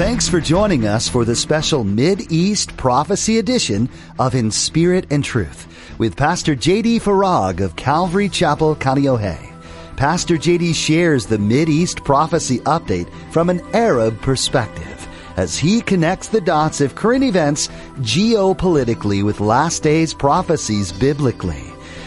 Thanks 0.00 0.28
for 0.28 0.40
joining 0.40 0.86
us 0.86 1.08
for 1.08 1.24
the 1.24 1.36
special 1.36 1.84
Mid-East 1.84 2.76
Prophecy 2.76 3.38
edition 3.38 3.88
of 4.18 4.34
In 4.34 4.50
Spirit 4.50 5.06
and 5.10 5.22
Truth 5.22 5.96
with 5.98 6.16
Pastor 6.16 6.54
J.D. 6.54 7.00
Farag 7.00 7.60
of 7.60 7.76
Calvary 7.76 8.28
Chapel, 8.28 8.74
Kaneohe. 8.76 9.52
Pastor 9.96 10.38
J.D. 10.38 10.72
shares 10.72 11.26
the 11.26 11.38
Mid-East 11.38 12.04
Prophecy 12.04 12.60
update 12.60 13.12
from 13.30 13.50
an 13.50 13.60
Arab 13.74 14.18
perspective 14.22 15.06
as 15.36 15.58
he 15.58 15.80
connects 15.80 16.28
the 16.28 16.40
dots 16.40 16.80
of 16.80 16.94
current 16.94 17.24
events 17.24 17.68
geopolitically 17.98 19.22
with 19.22 19.40
last 19.40 19.82
days 19.82 20.14
prophecies 20.14 20.92
biblically. 20.92 21.64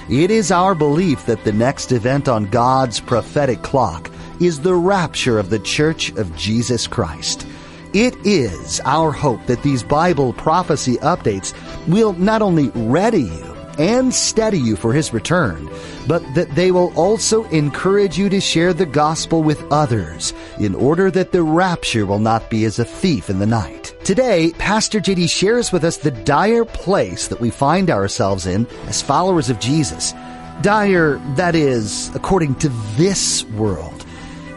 It 0.10 0.32
is 0.32 0.52
our 0.52 0.76
belief 0.76 1.26
that 1.28 1.44
the 1.44 1.54
next 1.54 1.92
event 1.92 2.28
on 2.28 2.46
God's 2.46 3.00
prophetic 3.00 3.62
clock 3.62 4.10
is 4.46 4.62
the 4.62 4.76
rapture 4.76 5.40
of 5.40 5.50
the 5.50 5.60
Church 5.60 6.12
of 6.18 6.36
Jesus 6.36 6.88
Christ. 6.88 7.48
It 7.94 8.16
is 8.26 8.82
our 8.86 9.12
hope 9.12 9.46
that 9.46 9.64
these 9.64 9.84
Bible 9.84 10.34
prophecy 10.34 10.98
updates 10.98 11.54
will 11.88 12.14
not 12.14 12.42
only 12.42 12.70
ready 12.70 13.22
you 13.22 13.56
and 13.78 14.14
steady 14.14 14.60
you 14.60 14.76
for 14.76 14.92
His 14.94 15.14
return, 15.14 15.70
but 16.08 16.22
that 16.36 16.54
they 16.56 16.72
will 16.72 16.92
also 16.98 17.44
encourage 17.46 18.18
you 18.18 18.30
to 18.30 18.42
share 18.42 18.74
the 18.74 18.86
gospel 18.86 19.44
with 19.44 19.64
others 19.72 20.34
in 20.60 20.76
order 20.76 21.10
that 21.12 21.32
the 21.32 21.44
rapture 21.44 22.06
will 22.06 22.20
not 22.20 22.50
be 22.50 22.66
as 22.66 22.80
a 22.80 22.86
thief 22.86 23.30
in 23.30 23.40
the 23.40 23.46
night. 23.46 23.96
Today, 24.04 24.52
Pastor 24.58 25.00
JD 25.00 25.30
shares 25.30 25.72
with 25.72 25.84
us 25.84 25.98
the 25.98 26.12
dire 26.12 26.66
place 26.66 27.28
that 27.30 27.40
we 27.40 27.50
find 27.50 27.90
ourselves 27.90 28.46
in 28.46 28.68
as 28.88 29.02
followers 29.02 29.50
of 29.50 29.60
Jesus. 29.60 30.14
Dire, 30.62 31.18
that 31.36 31.56
is, 31.56 32.14
according 32.16 32.56
to 32.56 32.70
this 32.96 33.44
world. 33.46 33.93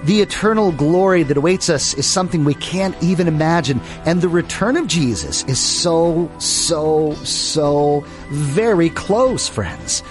The 0.07 0.21
eternal 0.21 0.71
glory 0.71 1.25
that 1.25 1.37
awaits 1.37 1.69
us 1.69 1.93
is 1.95 2.07
something 2.07 2.45
we 2.45 2.55
can't 2.55 2.95
even 3.03 3.27
imagine. 3.27 3.81
And 4.05 4.23
the 4.23 4.29
return 4.29 4.77
of 4.77 4.87
Jesus 4.87 5.43
is 5.47 5.59
so, 5.59 6.31
so, 6.39 7.15
so 7.25 8.05
very 8.29 8.89
close, 8.89 9.49
friends. 9.49 10.05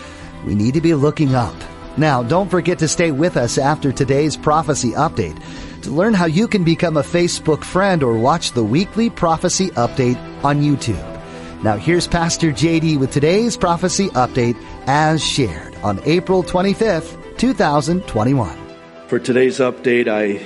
We 0.46 0.54
need 0.54 0.74
to 0.74 0.82
be 0.82 0.94
looking 0.94 1.34
up. 1.34 1.56
Now, 1.96 2.24
don't 2.24 2.52
forget 2.52 2.78
to 2.80 2.90
stay 2.90 3.12
with 3.12 3.38
us 3.38 3.58
after 3.58 3.94
today's 3.94 4.36
prophecy 4.36 4.92
update 4.92 5.42
to 5.84 5.92
learn 5.92 6.14
how 6.14 6.26
you 6.26 6.50
can 6.50 6.66
become 6.66 6.98
a 6.98 7.02
Facebook 7.02 7.64
friend 7.64 8.04
or 8.04 8.18
watch 8.18 8.52
the 8.52 8.66
weekly 8.66 9.10
prophecy 9.10 9.70
update 9.78 10.18
on 10.44 10.62
YouTube. 10.62 11.64
Now, 11.64 11.78
here's 11.78 12.06
Pastor 12.06 12.52
JD 12.52 13.00
with 13.00 13.14
today's 13.14 13.56
prophecy 13.56 14.10
update 14.10 14.62
as 14.88 15.24
shared 15.24 15.74
on 15.76 16.02
April 16.04 16.44
25th, 16.44 17.38
2021. 17.38 18.65
For 19.08 19.20
today's 19.20 19.60
update, 19.60 20.08
I, 20.08 20.44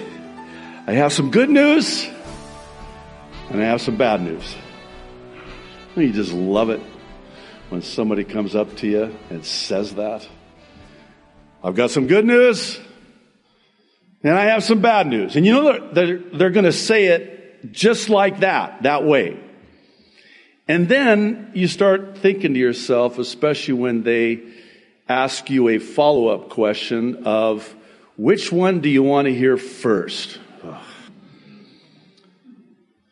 I 0.85 0.93
have 0.93 1.13
some 1.13 1.31
good 1.31 1.49
news 1.49 2.05
and 3.49 3.61
I 3.61 3.67
have 3.67 3.79
some 3.79 3.95
bad 3.95 4.21
news. 4.21 4.53
You 5.95 6.11
just 6.11 6.33
love 6.33 6.69
it 6.69 6.81
when 7.69 7.81
somebody 7.81 8.25
comes 8.25 8.57
up 8.57 8.75
to 8.77 8.87
you 8.87 9.15
and 9.29 9.45
says 9.45 9.95
that. 9.95 10.27
I've 11.63 11.75
got 11.75 11.89
some 11.91 12.07
good 12.07 12.25
news 12.25 12.77
and 14.23 14.37
I 14.37 14.47
have 14.47 14.61
some 14.65 14.81
bad 14.81 15.07
news. 15.07 15.37
And 15.37 15.45
you 15.45 15.53
know, 15.53 15.93
they're, 15.93 16.17
they're 16.17 16.49
going 16.49 16.65
to 16.65 16.73
say 16.73 17.05
it 17.05 17.71
just 17.71 18.09
like 18.09 18.41
that, 18.41 18.83
that 18.83 19.05
way. 19.05 19.39
And 20.67 20.89
then 20.89 21.51
you 21.53 21.69
start 21.69 22.17
thinking 22.17 22.55
to 22.55 22.59
yourself, 22.59 23.19
especially 23.19 23.75
when 23.75 24.03
they 24.03 24.43
ask 25.07 25.49
you 25.49 25.69
a 25.69 25.79
follow 25.79 26.27
up 26.27 26.49
question 26.49 27.23
of, 27.23 27.73
which 28.19 28.51
one 28.51 28.81
do 28.81 28.89
you 28.89 29.01
want 29.01 29.27
to 29.27 29.33
hear 29.33 29.55
first? 29.55 30.39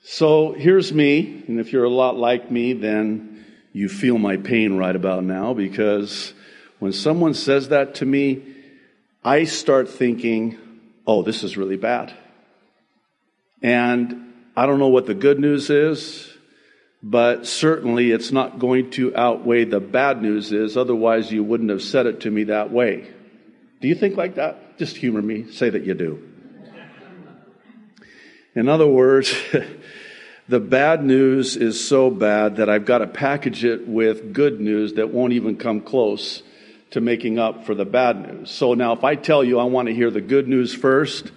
So 0.03 0.51
here's 0.51 0.91
me, 0.91 1.45
and 1.47 1.61
if 1.61 1.71
you're 1.71 1.85
a 1.85 1.89
lot 1.89 2.17
like 2.17 2.51
me, 2.51 2.73
then 2.73 3.45
you 3.71 3.87
feel 3.87 4.17
my 4.17 4.35
pain 4.35 4.75
right 4.75 4.93
about 4.93 5.23
now 5.23 5.53
because 5.53 6.33
when 6.79 6.91
someone 6.91 7.33
says 7.33 7.69
that 7.69 7.95
to 7.95 8.05
me, 8.05 8.53
I 9.23 9.45
start 9.45 9.87
thinking, 9.87 10.57
oh, 11.07 11.23
this 11.23 11.41
is 11.41 11.55
really 11.55 11.77
bad. 11.77 12.13
And 13.61 14.33
I 14.57 14.65
don't 14.65 14.79
know 14.79 14.89
what 14.89 15.05
the 15.05 15.13
good 15.13 15.39
news 15.39 15.69
is, 15.69 16.29
but 17.01 17.47
certainly 17.47 18.11
it's 18.11 18.33
not 18.33 18.59
going 18.59 18.91
to 18.91 19.15
outweigh 19.15 19.63
the 19.63 19.79
bad 19.79 20.21
news 20.21 20.51
is, 20.51 20.75
otherwise 20.75 21.31
you 21.31 21.45
wouldn't 21.45 21.69
have 21.69 21.81
said 21.81 22.07
it 22.07 22.19
to 22.21 22.29
me 22.29 22.43
that 22.45 22.71
way. 22.73 23.13
Do 23.79 23.87
you 23.87 23.95
think 23.95 24.17
like 24.17 24.35
that? 24.35 24.77
Just 24.77 24.97
humor 24.97 25.21
me. 25.21 25.51
Say 25.51 25.69
that 25.69 25.83
you 25.83 25.93
do. 25.93 26.23
In 28.55 28.67
other 28.67 28.87
words, 28.87 29.35
the 30.47 30.59
bad 30.59 31.03
news 31.03 31.55
is 31.55 31.85
so 31.85 32.09
bad 32.09 32.55
that 32.55 32.69
I've 32.69 32.85
got 32.85 32.99
to 32.99 33.07
package 33.07 33.63
it 33.63 33.87
with 33.87 34.33
good 34.33 34.59
news 34.59 34.93
that 34.93 35.11
won't 35.11 35.33
even 35.33 35.57
come 35.57 35.81
close 35.81 36.41
to 36.91 37.01
making 37.01 37.37
up 37.37 37.65
for 37.65 37.75
the 37.75 37.85
bad 37.85 38.27
news. 38.27 38.49
So 38.49 38.73
now, 38.73 38.93
if 38.93 39.03
I 39.03 39.15
tell 39.15 39.43
you 39.43 39.59
I 39.59 39.65
want 39.65 39.89
to 39.89 39.93
hear 39.93 40.09
the 40.09 40.21
good 40.21 40.47
news 40.47 40.73
first, 40.73 41.31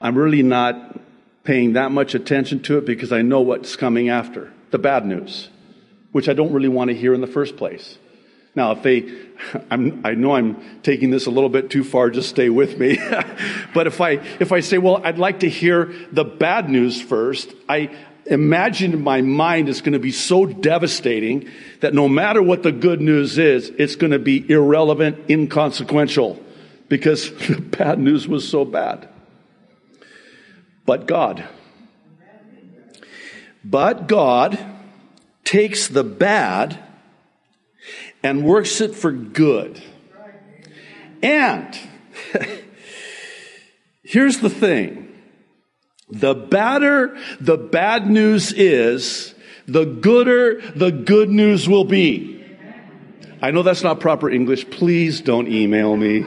I'm 0.00 0.16
really 0.16 0.42
not 0.42 0.98
paying 1.44 1.74
that 1.74 1.92
much 1.92 2.14
attention 2.14 2.60
to 2.62 2.78
it 2.78 2.86
because 2.86 3.12
I 3.12 3.22
know 3.22 3.42
what's 3.42 3.76
coming 3.76 4.08
after 4.08 4.52
the 4.70 4.78
bad 4.78 5.06
news, 5.06 5.48
which 6.12 6.28
I 6.28 6.32
don't 6.32 6.52
really 6.52 6.68
want 6.68 6.88
to 6.88 6.96
hear 6.96 7.14
in 7.14 7.20
the 7.20 7.26
first 7.26 7.56
place. 7.56 7.98
Now, 8.54 8.72
if 8.72 8.82
they, 8.82 9.08
I'm, 9.70 10.04
i 10.04 10.14
know 10.14 10.32
I'm 10.32 10.80
taking 10.82 11.10
this 11.10 11.26
a 11.26 11.30
little 11.30 11.48
bit 11.48 11.70
too 11.70 11.84
far, 11.84 12.10
just 12.10 12.28
stay 12.28 12.48
with 12.48 12.78
me. 12.78 12.98
but 13.74 13.86
if 13.86 14.00
I, 14.00 14.12
if 14.40 14.52
I 14.52 14.60
say, 14.60 14.78
well, 14.78 15.00
I'd 15.04 15.18
like 15.18 15.40
to 15.40 15.48
hear 15.48 15.94
the 16.10 16.24
bad 16.24 16.68
news 16.68 17.00
first, 17.00 17.52
I 17.68 17.96
imagine 18.26 18.92
in 18.92 19.02
my 19.02 19.22
mind 19.22 19.68
it's 19.68 19.80
going 19.80 19.92
to 19.92 19.98
be 19.98 20.12
so 20.12 20.46
devastating 20.46 21.48
that 21.80 21.94
no 21.94 22.08
matter 22.08 22.42
what 22.42 22.62
the 22.62 22.72
good 22.72 23.00
news 23.00 23.38
is, 23.38 23.70
it's 23.70 23.96
going 23.96 24.12
to 24.12 24.18
be 24.18 24.48
irrelevant, 24.50 25.30
inconsequential, 25.30 26.42
because 26.88 27.30
the 27.46 27.60
bad 27.60 27.98
news 27.98 28.26
was 28.26 28.48
so 28.48 28.64
bad. 28.64 29.08
But 30.86 31.06
God, 31.06 31.46
but 33.62 34.08
God 34.08 34.58
takes 35.44 35.86
the 35.86 36.02
bad 36.02 36.82
and 38.22 38.44
works 38.44 38.80
it 38.80 38.94
for 38.94 39.12
good. 39.12 39.82
And 41.22 41.78
here's 44.02 44.38
the 44.38 44.50
thing. 44.50 45.06
The 46.10 46.34
badder 46.34 47.16
the 47.40 47.56
bad 47.56 48.10
news 48.10 48.52
is, 48.52 49.34
the 49.66 49.84
gooder 49.84 50.60
the 50.74 50.90
good 50.90 51.30
news 51.30 51.68
will 51.68 51.84
be. 51.84 52.36
I 53.42 53.52
know 53.52 53.62
that's 53.62 53.82
not 53.82 54.00
proper 54.00 54.28
English. 54.28 54.68
Please 54.70 55.20
don't 55.20 55.48
email 55.48 55.96
me. 55.96 56.26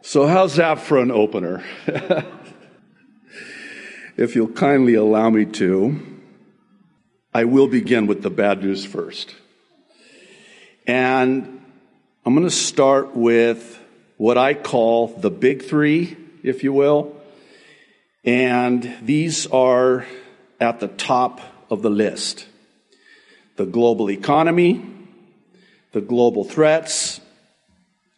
So 0.00 0.26
how's 0.26 0.56
that 0.56 0.80
for 0.80 0.98
an 0.98 1.10
opener? 1.10 1.64
if 4.16 4.34
you'll 4.34 4.52
kindly 4.52 4.94
allow 4.94 5.30
me 5.30 5.44
to. 5.46 6.15
I 7.36 7.44
will 7.44 7.68
begin 7.68 8.06
with 8.06 8.22
the 8.22 8.30
bad 8.30 8.62
news 8.62 8.86
first. 8.86 9.34
And 10.86 11.62
I'm 12.24 12.34
going 12.34 12.48
to 12.48 12.50
start 12.50 13.14
with 13.14 13.78
what 14.16 14.38
I 14.38 14.54
call 14.54 15.08
the 15.08 15.30
big 15.30 15.62
three, 15.62 16.16
if 16.42 16.64
you 16.64 16.72
will. 16.72 17.14
And 18.24 18.90
these 19.02 19.46
are 19.48 20.06
at 20.58 20.80
the 20.80 20.88
top 20.88 21.42
of 21.68 21.82
the 21.82 21.90
list 21.90 22.46
the 23.56 23.66
global 23.66 24.10
economy, 24.10 24.82
the 25.92 26.00
global 26.00 26.42
threats, 26.42 27.20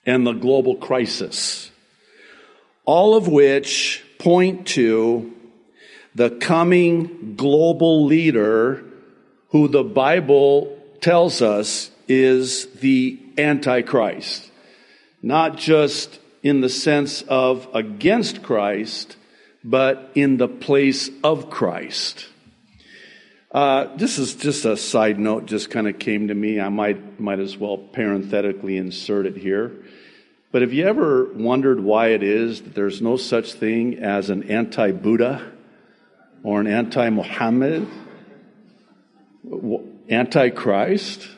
and 0.07 0.25
the 0.25 0.33
global 0.33 0.77
crisis. 0.77 1.73
All 2.85 3.17
of 3.17 3.27
which 3.27 4.05
point 4.21 4.69
to 4.79 5.35
the 6.15 6.31
coming 6.31 7.35
global 7.35 8.05
leader 8.05 8.85
who 9.51 9.69
the 9.69 9.85
Bible 9.85 10.79
tells 11.01 11.43
us 11.43 11.91
is 12.07 12.67
the 12.81 13.19
Antichrist. 13.37 14.51
Not 15.23 15.57
just 15.57 16.19
in 16.43 16.61
the 16.61 16.69
sense 16.69 17.23
of 17.23 17.69
against 17.75 18.43
Christ, 18.43 19.17
but 19.65 20.11
in 20.15 20.37
the 20.37 20.49
place 20.49 21.11
of 21.25 21.51
Christ. 21.51 22.29
Uh, 23.51 23.97
this 23.97 24.19
is 24.19 24.35
just 24.35 24.65
a 24.65 24.77
side 24.77 25.19
note, 25.19 25.47
just 25.47 25.71
kind 25.71 25.89
of 25.89 25.99
came 25.99 26.29
to 26.29 26.35
me. 26.35 26.61
I 26.61 26.69
might, 26.69 27.19
might 27.19 27.39
as 27.39 27.57
well 27.57 27.79
parenthetically 27.79 28.77
insert 28.77 29.27
it 29.27 29.37
here. 29.37 29.73
But 30.53 30.63
have 30.63 30.73
you 30.73 30.87
ever 30.87 31.33
wondered 31.33 31.81
why 31.81 32.09
it 32.09 32.23
is 32.23 32.63
that 32.63 32.75
there's 32.75 33.03
no 33.03 33.17
such 33.17 33.55
thing 33.55 33.99
as 33.99 34.31
an 34.31 34.45
anti 34.51 34.93
Buddha 34.93 35.53
or 36.43 36.61
an 36.61 36.67
anti 36.67 37.09
Muhammad? 37.11 37.87
Antichrist, 40.11 41.29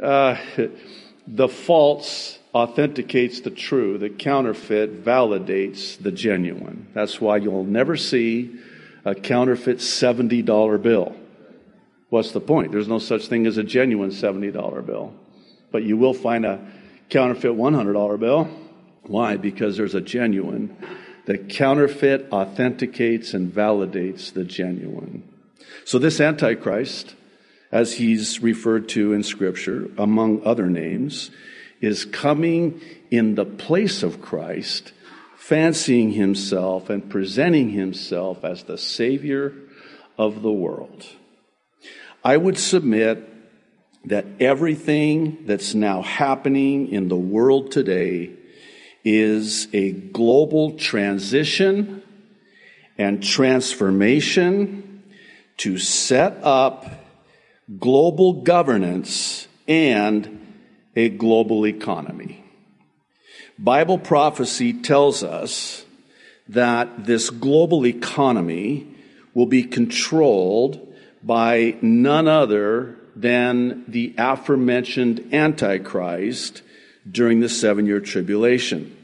uh, 0.00 0.36
the 1.26 1.48
false 1.48 2.38
authenticates 2.54 3.40
the 3.40 3.50
true, 3.50 3.98
the 3.98 4.10
counterfeit 4.10 5.04
validates 5.04 6.00
the 6.00 6.12
genuine. 6.12 6.88
That's 6.94 7.20
why 7.20 7.38
you'll 7.38 7.64
never 7.64 7.96
see 7.96 8.58
a 9.04 9.14
counterfeit 9.14 9.78
$70 9.78 10.80
bill. 10.80 11.16
What's 12.10 12.32
the 12.32 12.40
point? 12.40 12.70
There's 12.70 12.88
no 12.88 13.00
such 13.00 13.26
thing 13.26 13.46
as 13.46 13.58
a 13.58 13.64
genuine 13.64 14.10
$70 14.10 14.86
bill. 14.86 15.14
But 15.72 15.82
you 15.82 15.96
will 15.96 16.14
find 16.14 16.46
a 16.46 16.64
counterfeit 17.10 17.52
$100 17.52 18.20
bill. 18.20 18.48
Why? 19.02 19.36
Because 19.36 19.76
there's 19.76 19.94
a 19.94 20.00
genuine. 20.00 20.76
The 21.26 21.38
counterfeit 21.38 22.28
authenticates 22.30 23.34
and 23.34 23.52
validates 23.52 24.32
the 24.32 24.44
genuine. 24.44 25.28
So 25.84 25.98
this 25.98 26.20
Antichrist, 26.20 27.14
as 27.74 27.94
he's 27.94 28.40
referred 28.40 28.88
to 28.88 29.12
in 29.12 29.24
Scripture, 29.24 29.90
among 29.98 30.46
other 30.46 30.66
names, 30.66 31.32
is 31.80 32.04
coming 32.04 32.80
in 33.10 33.34
the 33.34 33.44
place 33.44 34.04
of 34.04 34.22
Christ, 34.22 34.92
fancying 35.36 36.12
himself 36.12 36.88
and 36.88 37.10
presenting 37.10 37.70
himself 37.70 38.44
as 38.44 38.62
the 38.62 38.78
Savior 38.78 39.52
of 40.16 40.40
the 40.40 40.52
world. 40.52 41.04
I 42.22 42.36
would 42.36 42.56
submit 42.56 43.28
that 44.04 44.24
everything 44.38 45.44
that's 45.46 45.74
now 45.74 46.00
happening 46.00 46.92
in 46.92 47.08
the 47.08 47.16
world 47.16 47.72
today 47.72 48.30
is 49.02 49.66
a 49.72 49.90
global 49.90 50.78
transition 50.78 52.04
and 52.96 53.20
transformation 53.20 55.02
to 55.56 55.76
set 55.78 56.38
up 56.44 57.03
global 57.78 58.42
governance 58.42 59.48
and 59.66 60.54
a 60.96 61.08
global 61.08 61.66
economy. 61.66 62.44
Bible 63.58 63.98
prophecy 63.98 64.72
tells 64.72 65.22
us 65.22 65.84
that 66.48 67.06
this 67.06 67.30
global 67.30 67.86
economy 67.86 68.86
will 69.32 69.46
be 69.46 69.64
controlled 69.64 70.94
by 71.22 71.76
none 71.80 72.28
other 72.28 72.98
than 73.16 73.84
the 73.88 74.14
aforementioned 74.18 75.32
Antichrist 75.32 76.62
during 77.10 77.40
the 77.40 77.48
seven 77.48 77.86
year 77.86 78.00
tribulation. 78.00 78.96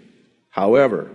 However, 0.51 1.11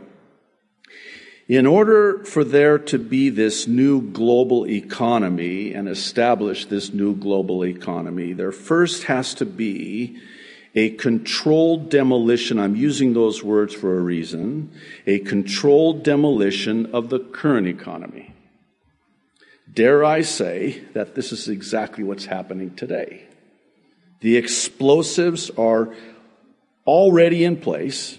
in 1.48 1.68
order 1.68 2.24
for 2.24 2.44
there 2.44 2.80
to 2.80 2.98
be 2.98 3.30
this 3.30 3.68
new 3.68 4.02
global 4.02 4.68
economy 4.68 5.74
and 5.74 5.88
establish 5.88 6.66
this 6.66 6.92
new 6.92 7.16
global 7.16 7.64
economy, 7.64 8.34
there 8.34 8.52
first 8.52 9.04
has 9.04 9.34
to 9.36 9.46
be 9.46 10.18
a 10.74 10.90
controlled 10.90 11.90
demolition. 11.90 12.60
I'm 12.60 12.76
using 12.76 13.14
those 13.14 13.44
words 13.44 13.74
for 13.74 13.98
a 13.98 14.02
reason. 14.02 14.72
A 15.06 15.20
controlled 15.20 16.04
demolition 16.04 16.88
of 16.88 17.10
the 17.10 17.20
current 17.20 17.68
economy. 17.68 18.34
Dare 19.72 20.04
I 20.04 20.22
say 20.22 20.84
that 20.94 21.16
this 21.16 21.32
is 21.32 21.48
exactly 21.48 22.04
what's 22.04 22.26
happening 22.26 22.76
today? 22.76 23.24
The 24.22 24.38
explosives 24.38 25.50
are 25.52 25.94
already 26.88 27.44
in 27.44 27.58
place 27.58 28.18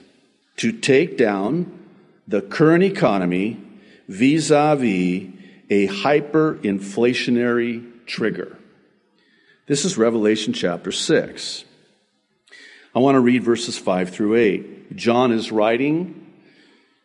to 0.59 0.73
take 0.73 1.19
down 1.19 1.86
the 2.29 2.43
current 2.43 2.83
economy 2.83 3.61
vis 4.09 4.51
a 4.51 4.77
vis 4.77 5.29
a 5.69 5.89
hyperinflationary 5.89 8.07
trigger. 8.07 8.57
This 9.67 9.85
is 9.85 9.99
Revelation 9.99 10.53
chapter 10.53 10.93
6. 10.93 11.65
I 12.95 13.01
want 13.01 13.17
to 13.17 13.21
read 13.21 13.43
verses 13.43 13.77
5 13.77 14.11
through 14.11 14.37
8. 14.37 14.97
John 14.97 15.33
is 15.33 15.51
writing. 15.51 16.23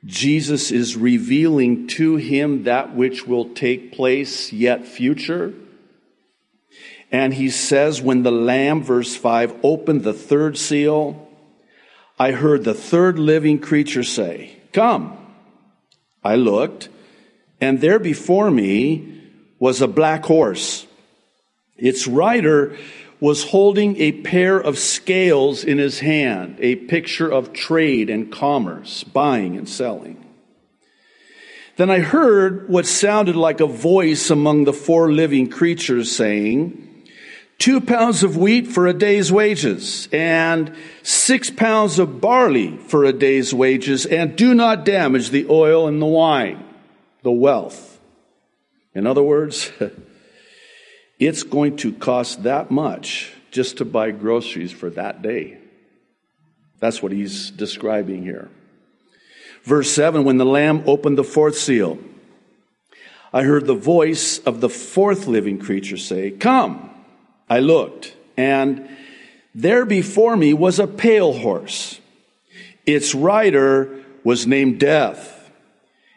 Jesus 0.05 0.71
is 0.71 0.95
revealing 0.95 1.87
to 1.87 2.17
him 2.17 2.63
that 2.63 2.95
which 2.95 3.27
will 3.27 3.53
take 3.53 3.91
place 3.91 4.53
yet 4.53 4.85
future. 4.85 5.53
And 7.11 7.33
he 7.33 7.49
says, 7.49 8.01
when 8.01 8.23
the 8.23 8.31
Lamb, 8.31 8.83
verse 8.83 9.15
5, 9.15 9.59
opened 9.63 10.03
the 10.03 10.13
third 10.13 10.57
seal, 10.57 11.27
I 12.17 12.31
heard 12.31 12.63
the 12.63 12.73
third 12.73 13.19
living 13.19 13.59
creature 13.59 14.03
say, 14.03 14.60
Come. 14.73 15.17
I 16.23 16.35
looked, 16.35 16.89
and 17.59 17.81
there 17.81 17.99
before 17.99 18.51
me 18.51 19.21
was 19.59 19.81
a 19.81 19.87
black 19.87 20.25
horse. 20.25 20.87
Its 21.77 22.07
rider 22.07 22.77
was 23.19 23.49
holding 23.49 23.97
a 23.97 24.11
pair 24.23 24.59
of 24.59 24.77
scales 24.79 25.63
in 25.63 25.77
his 25.77 25.99
hand, 25.99 26.57
a 26.59 26.75
picture 26.75 27.29
of 27.29 27.53
trade 27.53 28.09
and 28.09 28.31
commerce, 28.31 29.03
buying 29.03 29.55
and 29.57 29.69
selling. 29.69 30.25
Then 31.77 31.89
I 31.89 31.99
heard 31.99 32.67
what 32.69 32.85
sounded 32.85 33.35
like 33.35 33.59
a 33.59 33.67
voice 33.67 34.29
among 34.29 34.65
the 34.65 34.73
four 34.73 35.11
living 35.11 35.49
creatures 35.49 36.15
saying, 36.15 36.90
Two 37.61 37.79
pounds 37.79 38.23
of 38.23 38.35
wheat 38.35 38.67
for 38.67 38.87
a 38.87 38.93
day's 38.93 39.31
wages, 39.31 40.09
and 40.11 40.75
six 41.03 41.49
pounds 41.49 41.99
of 41.99 42.19
barley 42.19 42.77
for 42.77 43.05
a 43.05 43.13
day's 43.13 43.53
wages, 43.53 44.05
and 44.05 44.35
do 44.35 44.53
not 44.53 44.83
damage 44.83 45.29
the 45.29 45.45
oil 45.47 45.87
and 45.87 46.01
the 46.01 46.07
wine, 46.07 46.63
the 47.21 47.31
wealth. 47.31 47.99
In 48.95 49.05
other 49.05 49.23
words, 49.23 49.71
It's 51.21 51.43
going 51.43 51.77
to 51.77 51.93
cost 51.93 52.41
that 52.43 52.71
much 52.71 53.31
just 53.51 53.77
to 53.77 53.85
buy 53.85 54.09
groceries 54.09 54.71
for 54.71 54.89
that 54.89 55.21
day. 55.21 55.59
That's 56.79 57.03
what 57.03 57.11
he's 57.11 57.51
describing 57.51 58.23
here. 58.23 58.49
Verse 59.61 59.91
7 59.91 60.23
When 60.23 60.37
the 60.37 60.47
Lamb 60.47 60.83
opened 60.87 61.19
the 61.19 61.23
fourth 61.23 61.55
seal, 61.55 61.99
I 63.31 63.43
heard 63.43 63.67
the 63.67 63.75
voice 63.75 64.39
of 64.39 64.61
the 64.61 64.69
fourth 64.69 65.27
living 65.27 65.59
creature 65.59 65.95
say, 65.95 66.31
Come. 66.31 66.89
I 67.51 67.59
looked, 67.59 68.15
and 68.37 68.87
there 69.53 69.85
before 69.85 70.37
me 70.37 70.53
was 70.53 70.79
a 70.79 70.87
pale 70.87 71.33
horse. 71.33 71.99
Its 72.85 73.13
rider 73.13 74.05
was 74.23 74.47
named 74.47 74.79
Death, 74.79 75.51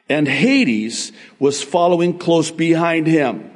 and 0.09 0.29
Hades 0.29 1.11
was 1.41 1.61
following 1.61 2.21
close 2.21 2.53
behind 2.53 3.09
him. 3.09 3.51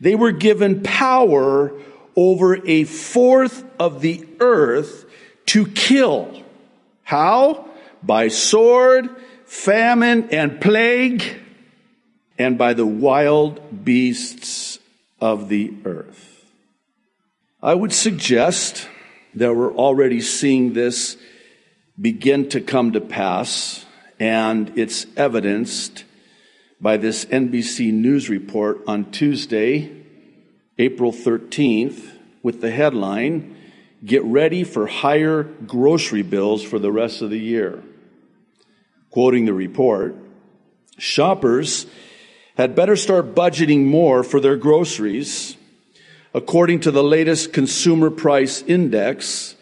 They 0.00 0.16
were 0.16 0.32
given 0.32 0.82
power 0.82 1.70
over 2.16 2.66
a 2.66 2.82
fourth 2.82 3.64
of 3.78 4.00
the 4.00 4.26
earth 4.40 5.04
to 5.46 5.68
kill. 5.68 6.42
How? 7.04 7.68
By 8.02 8.26
sword, 8.26 9.08
famine, 9.44 10.30
and 10.32 10.60
plague, 10.60 11.22
and 12.36 12.58
by 12.58 12.74
the 12.74 12.86
wild 12.86 13.84
beasts 13.84 14.80
of 15.20 15.48
the 15.48 15.72
earth. 15.84 16.27
I 17.60 17.74
would 17.74 17.92
suggest 17.92 18.88
that 19.34 19.52
we're 19.52 19.74
already 19.74 20.20
seeing 20.20 20.74
this 20.74 21.16
begin 22.00 22.48
to 22.50 22.60
come 22.60 22.92
to 22.92 23.00
pass, 23.00 23.84
and 24.20 24.78
it's 24.78 25.06
evidenced 25.16 26.04
by 26.80 26.98
this 26.98 27.24
NBC 27.24 27.92
News 27.92 28.30
report 28.30 28.82
on 28.86 29.10
Tuesday, 29.10 29.90
April 30.78 31.10
13th, 31.10 32.12
with 32.44 32.60
the 32.60 32.70
headline 32.70 33.56
Get 34.04 34.22
Ready 34.22 34.62
for 34.62 34.86
Higher 34.86 35.42
Grocery 35.42 36.22
Bills 36.22 36.62
for 36.62 36.78
the 36.78 36.92
Rest 36.92 37.22
of 37.22 37.30
the 37.30 37.40
Year. 37.40 37.82
Quoting 39.10 39.46
the 39.46 39.52
report, 39.52 40.14
shoppers 40.96 41.86
had 42.56 42.76
better 42.76 42.94
start 42.94 43.34
budgeting 43.34 43.84
more 43.84 44.22
for 44.22 44.38
their 44.38 44.56
groceries. 44.56 45.57
According 46.34 46.80
to 46.80 46.90
the 46.90 47.02
latest 47.02 47.52
consumer 47.52 48.10
price 48.10 48.62
index, 48.62 49.56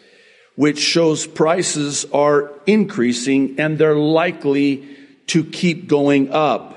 which 0.55 0.79
shows 0.79 1.27
prices 1.27 2.05
are 2.11 2.51
increasing 2.65 3.59
and 3.59 3.77
they're 3.77 3.95
likely 3.95 4.97
to 5.27 5.43
keep 5.43 5.87
going 5.87 6.31
up. 6.31 6.73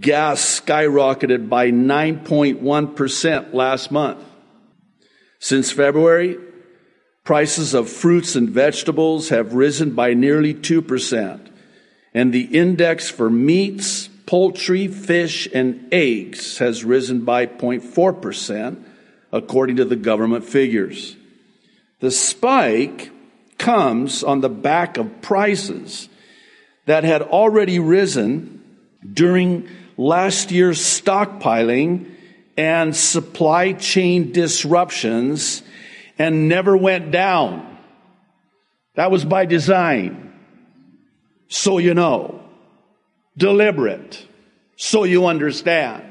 Gas 0.00 0.60
skyrocketed 0.60 1.48
by 1.48 1.70
9.1% 1.70 3.54
last 3.54 3.90
month. 3.90 4.22
Since 5.38 5.72
February, 5.72 6.36
prices 7.24 7.72
of 7.72 7.88
fruits 7.88 8.36
and 8.36 8.50
vegetables 8.50 9.30
have 9.30 9.54
risen 9.54 9.94
by 9.94 10.12
nearly 10.14 10.52
2%, 10.52 11.50
and 12.12 12.32
the 12.34 12.44
index 12.44 13.08
for 13.10 13.30
meats, 13.30 14.10
poultry, 14.28 14.88
fish, 14.88 15.48
and 15.54 15.88
eggs 15.90 16.58
has 16.58 16.84
risen 16.84 17.24
by 17.24 17.46
0.4%, 17.46 18.84
according 19.32 19.76
to 19.76 19.86
the 19.86 19.96
government 19.96 20.44
figures. 20.44 21.16
The 22.00 22.10
spike 22.10 23.10
comes 23.56 24.22
on 24.22 24.42
the 24.42 24.50
back 24.50 24.98
of 24.98 25.22
prices 25.22 26.10
that 26.84 27.04
had 27.04 27.22
already 27.22 27.78
risen 27.78 28.62
during 29.10 29.66
last 29.96 30.50
year's 30.50 30.78
stockpiling 30.78 32.14
and 32.58 32.94
supply 32.94 33.72
chain 33.72 34.32
disruptions 34.32 35.62
and 36.18 36.50
never 36.50 36.76
went 36.76 37.10
down. 37.10 37.78
That 38.94 39.10
was 39.10 39.24
by 39.24 39.46
design. 39.46 40.34
So 41.48 41.78
you 41.78 41.94
know. 41.94 42.47
Deliberate. 43.38 44.26
So 44.76 45.04
you 45.04 45.26
understand. 45.26 46.04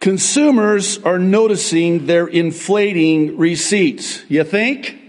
Consumers 0.00 0.98
are 1.02 1.18
noticing 1.18 2.06
their 2.06 2.26
inflating 2.26 3.38
receipts. 3.38 4.22
You 4.28 4.44
think? 4.44 5.00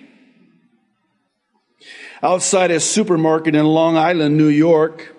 Outside 2.23 2.71
a 2.71 2.79
supermarket 2.79 3.55
in 3.55 3.65
Long 3.65 3.97
Island, 3.97 4.37
New 4.37 4.47
York, 4.47 5.13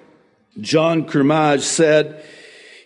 John 0.61 1.05
Kermage 1.05 1.61
said 1.61 2.25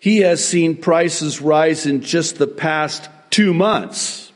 he 0.01 0.19
has 0.19 0.45
seen 0.45 0.77
prices 0.77 1.41
rise 1.41 1.87
in 1.87 2.03
just 2.03 2.39
the 2.39 2.49
past 2.49 3.09
two 3.31 3.55
months. 3.55 4.33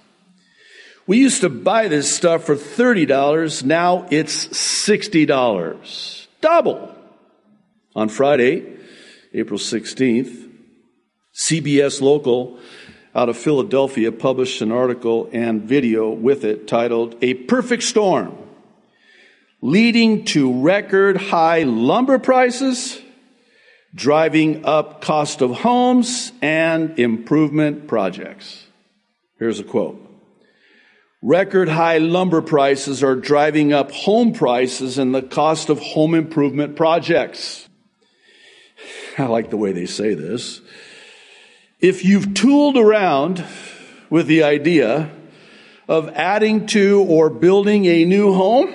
We 1.06 1.18
used 1.18 1.40
to 1.40 1.50
buy 1.50 1.88
this 1.88 2.14
stuff 2.14 2.44
for 2.44 2.54
$30. 2.54 3.64
Now 3.64 4.06
it's 4.11 4.46
$60. 4.46 6.26
Double. 6.40 6.94
On 7.97 8.09
Friday, 8.09 8.67
April 9.33 9.59
16th, 9.59 10.51
CBS 11.33 12.01
Local 12.01 12.59
out 13.15 13.29
of 13.29 13.37
Philadelphia 13.37 14.11
published 14.11 14.61
an 14.61 14.73
article 14.73 15.31
and 15.33 15.63
video 15.63 16.11
with 16.11 16.45
it 16.45 16.67
titled 16.67 17.15
A 17.23 17.35
Perfect 17.35 17.85
Storm, 17.85 18.37
leading 19.61 20.25
to 20.25 20.61
record 20.61 21.19
high 21.19 21.63
lumber 21.63 22.19
prices, 22.19 23.01
driving 23.95 24.65
up 24.65 25.01
cost 25.01 25.41
of 25.41 25.53
homes 25.53 26.33
and 26.43 26.99
improvement 26.99 27.87
projects. 27.87 28.67
Here's 29.39 29.61
a 29.61 29.65
quote. 29.65 30.01
Record 31.23 31.69
high 31.69 31.99
lumber 31.99 32.43
prices 32.43 33.05
are 33.05 33.15
driving 33.15 33.73
up 33.73 33.93
home 33.93 34.33
prices 34.33 34.99
and 34.99 35.15
the 35.15 35.23
cost 35.23 35.69
of 35.69 35.79
home 35.79 36.17
improvement 36.17 36.75
projects. 36.75 37.69
I 39.18 39.26
like 39.26 39.50
the 39.50 39.56
way 39.56 39.73
they 39.73 39.87
say 39.87 40.14
this. 40.14 40.61
If 41.80 42.04
you've 42.04 42.35
tooled 42.35 42.76
around 42.76 43.44
with 44.11 44.26
the 44.26 44.42
idea 44.42 45.11
of 45.88 46.09
adding 46.11 46.66
to 46.68 47.02
or 47.02 47.30
building 47.30 47.85
a 47.87 48.04
new 48.04 48.33
home, 48.33 48.75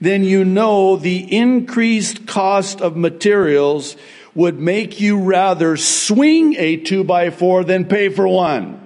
then 0.00 0.24
you 0.24 0.44
know 0.44 0.96
the 0.96 1.36
increased 1.36 2.26
cost 2.26 2.80
of 2.80 2.96
materials 2.96 3.96
would 4.34 4.58
make 4.58 5.00
you 5.00 5.20
rather 5.20 5.76
swing 5.76 6.56
a 6.56 6.76
two 6.76 7.04
by 7.04 7.30
four 7.30 7.62
than 7.62 7.84
pay 7.84 8.08
for 8.08 8.26
one. 8.26 8.80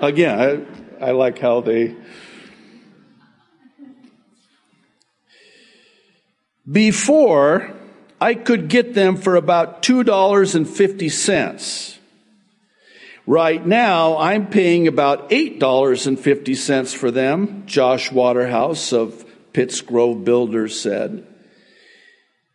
Again, 0.00 0.66
I, 1.00 1.06
I 1.06 1.10
like 1.12 1.38
how 1.38 1.60
they. 1.60 1.96
Before, 6.70 7.74
I 8.24 8.32
could 8.32 8.68
get 8.68 8.94
them 8.94 9.18
for 9.18 9.36
about 9.36 9.82
$2.50. 9.82 11.98
Right 13.26 13.66
now, 13.66 14.16
I'm 14.16 14.46
paying 14.46 14.88
about 14.88 15.28
$8.50 15.28 16.94
for 16.94 17.10
them, 17.10 17.64
Josh 17.66 18.10
Waterhouse 18.10 18.94
of 18.94 19.26
Pitts 19.52 19.82
Grove 19.82 20.24
Builders 20.24 20.80
said. 20.80 21.26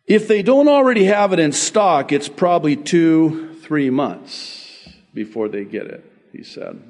If 0.08 0.26
they 0.26 0.42
don't 0.42 0.66
already 0.66 1.04
have 1.04 1.32
it 1.32 1.38
in 1.38 1.52
stock, 1.52 2.10
it's 2.10 2.28
probably 2.28 2.74
two, 2.74 3.54
three 3.60 3.90
months 3.90 4.88
before 5.14 5.48
they 5.48 5.64
get 5.64 5.86
it, 5.86 6.04
he 6.32 6.42
said. 6.42 6.82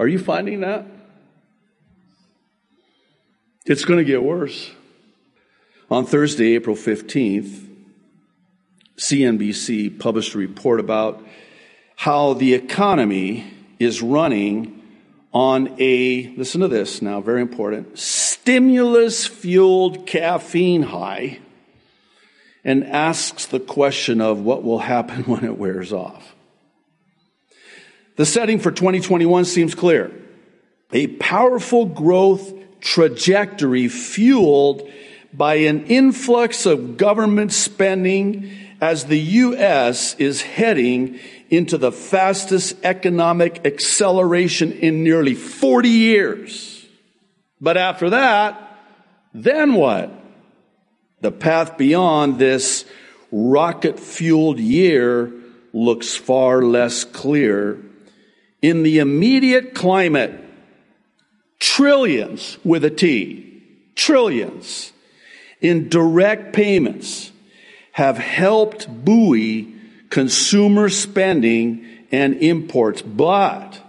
Are 0.00 0.08
you 0.08 0.18
finding 0.18 0.62
that? 0.62 0.86
It's 3.64 3.84
going 3.84 4.00
to 4.00 4.04
get 4.04 4.24
worse. 4.24 4.72
On 5.88 6.04
Thursday, 6.04 6.56
April 6.56 6.74
15th, 6.74 7.68
CNBC 8.96 9.98
published 9.98 10.34
a 10.34 10.38
report 10.38 10.80
about 10.80 11.24
how 11.96 12.34
the 12.34 12.54
economy 12.54 13.46
is 13.78 14.02
running 14.02 14.80
on 15.32 15.74
a, 15.78 16.28
listen 16.36 16.60
to 16.60 16.68
this 16.68 17.00
now, 17.00 17.20
very 17.20 17.40
important, 17.40 17.98
stimulus 17.98 19.26
fueled 19.26 20.06
caffeine 20.06 20.82
high 20.82 21.38
and 22.64 22.84
asks 22.84 23.46
the 23.46 23.60
question 23.60 24.20
of 24.20 24.40
what 24.40 24.62
will 24.62 24.80
happen 24.80 25.22
when 25.26 25.44
it 25.44 25.58
wears 25.58 25.92
off. 25.92 26.34
The 28.16 28.26
setting 28.26 28.58
for 28.58 28.70
2021 28.70 29.46
seems 29.46 29.74
clear. 29.74 30.12
A 30.92 31.06
powerful 31.06 31.86
growth 31.86 32.52
trajectory 32.80 33.88
fueled 33.88 34.88
by 35.32 35.54
an 35.54 35.86
influx 35.86 36.66
of 36.66 36.98
government 36.98 37.52
spending 37.52 38.50
as 38.82 39.04
the 39.04 39.18
U.S. 39.18 40.16
is 40.16 40.42
heading 40.42 41.20
into 41.50 41.78
the 41.78 41.92
fastest 41.92 42.74
economic 42.82 43.64
acceleration 43.64 44.72
in 44.72 45.04
nearly 45.04 45.34
40 45.34 45.88
years. 45.88 46.84
But 47.60 47.76
after 47.76 48.10
that, 48.10 48.80
then 49.32 49.74
what? 49.74 50.10
The 51.20 51.30
path 51.30 51.78
beyond 51.78 52.40
this 52.40 52.84
rocket 53.30 54.00
fueled 54.00 54.58
year 54.58 55.32
looks 55.72 56.16
far 56.16 56.60
less 56.62 57.04
clear. 57.04 57.78
In 58.62 58.82
the 58.82 58.98
immediate 58.98 59.74
climate, 59.74 60.32
trillions 61.60 62.58
with 62.64 62.84
a 62.84 62.90
T, 62.90 63.62
trillions 63.94 64.92
in 65.60 65.88
direct 65.88 66.52
payments 66.52 67.31
have 67.92 68.18
helped 68.18 68.88
buoy 69.04 69.74
consumer 70.10 70.88
spending 70.88 71.86
and 72.10 72.34
imports. 72.36 73.02
But 73.02 73.80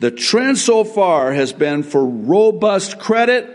the 0.00 0.10
trend 0.10 0.58
so 0.58 0.84
far 0.84 1.32
has 1.32 1.52
been 1.52 1.82
for 1.82 2.04
robust 2.04 2.98
credit 2.98 3.48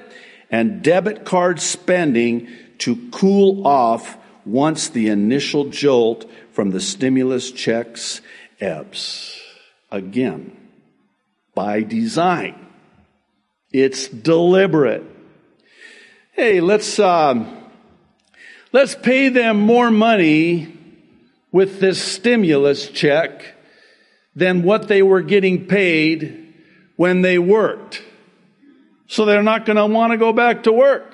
and 0.49 0.81
debit 0.81 1.25
card 1.25 1.59
spending 1.59 2.47
to 2.79 3.09
cool 3.11 3.67
off 3.67 4.17
once 4.45 4.89
the 4.89 5.09
initial 5.09 5.65
jolt 5.65 6.29
from 6.53 6.71
the 6.71 6.79
stimulus 6.79 7.51
checks 7.51 8.21
ebbs. 8.59 9.39
Again, 9.91 10.55
by 11.53 11.83
design. 11.83 12.67
It's 13.71 14.07
deliberate. 14.07 15.03
Hey, 16.31 16.61
let's, 16.61 16.99
um, 16.99 17.66
let's 18.77 18.93
pay 18.93 19.29
them 19.29 19.59
more 19.59 19.89
money 19.89 20.71
with 21.51 21.79
this 21.79 21.99
stimulus 21.99 22.87
check 22.91 23.55
than 24.35 24.61
what 24.61 24.87
they 24.87 25.01
were 25.01 25.23
getting 25.23 25.65
paid 25.65 26.53
when 26.95 27.23
they 27.23 27.39
worked. 27.39 28.03
So 29.07 29.25
they're 29.25 29.41
not 29.41 29.65
going 29.65 29.77
to 29.77 29.87
want 29.87 30.11
to 30.11 30.17
go 30.19 30.31
back 30.31 30.63
to 30.63 30.71
work. 30.71 31.11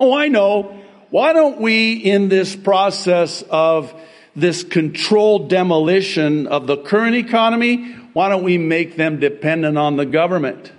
Oh, 0.00 0.14
I 0.14 0.28
know. 0.28 0.82
Why 1.10 1.34
don't 1.34 1.60
we, 1.60 1.96
in 1.96 2.30
this 2.30 2.56
process 2.56 3.44
of 3.50 3.92
this 4.34 4.62
controlled 4.62 5.50
demolition 5.50 6.46
of 6.46 6.66
the 6.66 6.78
current 6.78 7.16
economy, 7.16 7.92
why 8.14 8.30
don't 8.30 8.42
we 8.42 8.56
make 8.56 8.96
them 8.96 9.20
dependent 9.20 9.76
on 9.76 9.96
the 9.96 10.06
government? 10.06 10.72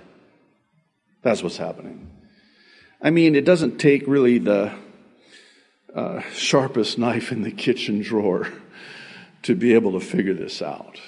That's 1.22 1.44
what's 1.44 1.58
happening. 1.58 2.10
I 3.00 3.10
mean, 3.10 3.36
it 3.36 3.44
doesn't 3.44 3.78
take 3.78 4.08
really 4.08 4.38
the 4.38 4.72
uh, 5.94 6.20
sharpest 6.32 6.98
knife 6.98 7.30
in 7.30 7.42
the 7.42 7.50
kitchen 7.50 8.02
drawer 8.02 8.48
to 9.42 9.54
be 9.54 9.74
able 9.74 9.92
to 9.92 10.00
figure 10.00 10.34
this 10.34 10.60
out. 10.60 11.00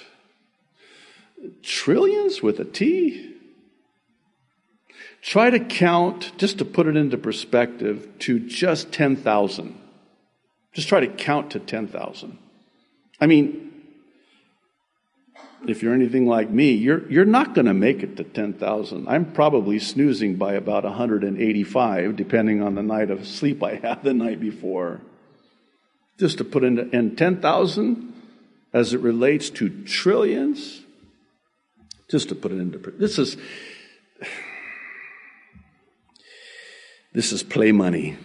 Trillions 1.61 2.41
with 2.41 2.59
a 2.59 2.65
T? 2.65 3.35
Try 5.21 5.49
to 5.49 5.59
count, 5.59 6.31
just 6.37 6.57
to 6.59 6.65
put 6.65 6.87
it 6.87 6.95
into 6.95 7.17
perspective, 7.17 8.07
to 8.19 8.39
just 8.39 8.91
10,000. 8.91 9.77
Just 10.73 10.87
try 10.87 10.99
to 10.99 11.07
count 11.07 11.51
to 11.51 11.59
10,000. 11.59 12.37
I 13.19 13.25
mean, 13.25 13.66
if 15.69 15.81
you're 15.81 15.93
anything 15.93 16.27
like 16.27 16.49
me, 16.49 16.71
you're, 16.71 17.09
you're 17.09 17.25
not 17.25 17.53
going 17.53 17.65
to 17.65 17.73
make 17.73 18.03
it 18.03 18.17
to 18.17 18.23
10,000. 18.23 19.07
I'm 19.07 19.31
probably 19.31 19.79
snoozing 19.79 20.35
by 20.35 20.53
about 20.53 20.83
185, 20.83 22.15
depending 22.15 22.61
on 22.61 22.75
the 22.75 22.83
night 22.83 23.09
of 23.09 23.27
sleep 23.27 23.63
I 23.63 23.75
had 23.75 24.03
the 24.03 24.13
night 24.13 24.39
before. 24.39 25.01
Just 26.19 26.37
to 26.39 26.43
put 26.43 26.63
into, 26.63 26.89
and 26.91 27.17
10,000 27.17 28.13
as 28.73 28.93
it 28.93 28.99
relates 28.99 29.49
to 29.51 29.69
trillions, 29.83 30.81
just 32.09 32.29
to 32.29 32.35
put 32.35 32.51
it 32.51 32.59
into, 32.59 32.77
this 32.91 33.19
is, 33.19 33.37
this 37.13 37.31
is 37.31 37.43
play 37.43 37.71
money. 37.71 38.17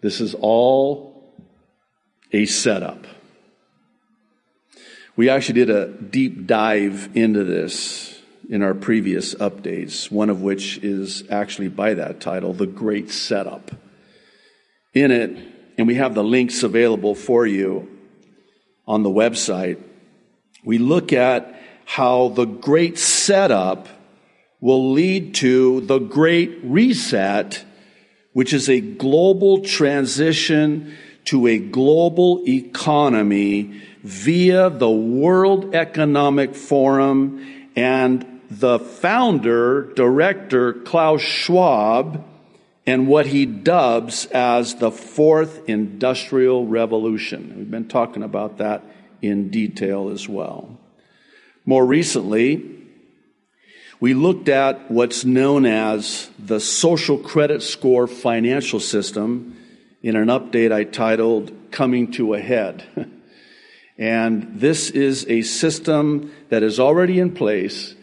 This 0.00 0.20
is 0.20 0.34
all 0.34 1.34
a 2.32 2.46
setup. 2.46 3.06
We 5.16 5.28
actually 5.28 5.64
did 5.64 5.70
a 5.70 5.86
deep 5.86 6.46
dive 6.46 7.10
into 7.14 7.44
this 7.44 8.20
in 8.50 8.62
our 8.62 8.74
previous 8.74 9.34
updates, 9.36 10.10
one 10.10 10.28
of 10.28 10.42
which 10.42 10.78
is 10.78 11.22
actually 11.30 11.68
by 11.68 11.94
that 11.94 12.20
title, 12.20 12.52
The 12.52 12.66
Great 12.66 13.10
Setup. 13.10 13.70
In 14.92 15.12
it, 15.12 15.38
and 15.78 15.86
we 15.86 15.94
have 15.94 16.14
the 16.14 16.24
links 16.24 16.64
available 16.64 17.14
for 17.14 17.46
you 17.46 17.88
on 18.88 19.04
the 19.04 19.10
website, 19.10 19.80
we 20.64 20.78
look 20.78 21.12
at 21.12 21.60
how 21.84 22.28
the 22.30 22.44
great 22.44 22.98
setup 22.98 23.86
will 24.60 24.92
lead 24.92 25.36
to 25.36 25.82
the 25.82 25.98
great 26.00 26.58
reset, 26.64 27.64
which 28.32 28.52
is 28.52 28.68
a 28.68 28.80
global 28.80 29.60
transition 29.60 30.96
to 31.26 31.46
a 31.46 31.58
global 31.58 32.42
economy 32.46 33.82
via 34.02 34.68
the 34.70 34.90
World 34.90 35.74
Economic 35.74 36.54
Forum 36.54 37.70
and 37.74 38.40
the 38.50 38.78
founder, 38.78 39.92
director, 39.94 40.72
Klaus 40.72 41.22
Schwab, 41.22 42.24
and 42.86 43.08
what 43.08 43.26
he 43.26 43.46
dubs 43.46 44.26
as 44.26 44.74
the 44.74 44.90
fourth 44.90 45.68
industrial 45.68 46.66
revolution. 46.66 47.54
We've 47.56 47.70
been 47.70 47.88
talking 47.88 48.22
about 48.22 48.58
that 48.58 48.84
in 49.22 49.48
detail 49.48 50.10
as 50.10 50.28
well. 50.28 50.78
More 51.64 51.86
recently, 51.86 52.70
we 54.00 54.12
looked 54.12 54.50
at 54.50 54.90
what's 54.90 55.24
known 55.24 55.64
as 55.64 56.28
the 56.38 56.60
social 56.60 57.16
credit 57.16 57.62
score 57.62 58.06
financial 58.06 58.80
system 58.80 59.56
in 60.04 60.16
an 60.16 60.28
update 60.28 60.70
I 60.70 60.84
titled 60.84 61.50
Coming 61.70 62.12
to 62.12 62.34
a 62.34 62.38
Head. 62.38 62.84
and 63.98 64.60
this 64.60 64.90
is 64.90 65.24
a 65.30 65.40
system 65.40 66.30
that 66.50 66.62
is 66.62 66.78
already 66.78 67.18
in 67.18 67.34
place, 67.34 67.94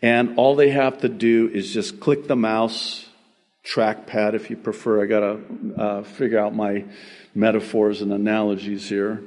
and 0.00 0.38
all 0.38 0.56
they 0.56 0.70
have 0.70 1.02
to 1.02 1.08
do 1.10 1.50
is 1.52 1.70
just 1.70 2.00
click 2.00 2.26
the 2.26 2.34
mouse, 2.34 3.06
trackpad 3.62 4.32
if 4.32 4.48
you 4.48 4.56
prefer. 4.56 5.02
I 5.02 5.06
got 5.06 5.20
to 5.20 5.74
uh, 5.76 6.02
figure 6.02 6.38
out 6.38 6.54
my 6.54 6.86
metaphors 7.34 8.00
and 8.00 8.10
analogies 8.10 8.88
here. 8.88 9.22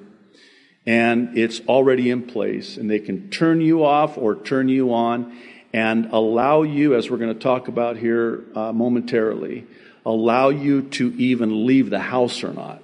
And 0.88 1.38
it's 1.38 1.62
already 1.68 2.10
in 2.10 2.24
place, 2.24 2.78
and 2.78 2.90
they 2.90 3.00
can 3.00 3.30
turn 3.30 3.62
you 3.62 3.86
off 3.86 4.18
or 4.18 4.34
turn 4.34 4.70
you 4.70 4.92
on 4.96 5.38
and 5.72 6.08
allow 6.08 6.64
you, 6.64 6.96
as 6.96 7.12
we're 7.12 7.18
going 7.18 7.34
to 7.34 7.40
talk 7.40 7.68
about 7.68 7.96
here 7.98 8.44
uh, 8.56 8.72
momentarily, 8.72 9.68
allow 10.06 10.50
you 10.50 10.82
to 10.82 11.14
even 11.16 11.66
leave 11.66 11.90
the 11.90 12.00
house 12.00 12.44
or 12.44 12.54
not. 12.54 12.82